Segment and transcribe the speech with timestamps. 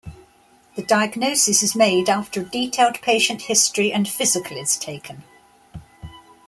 [0.75, 5.21] The diagnosis is made after a detailed patient history and physical is taken.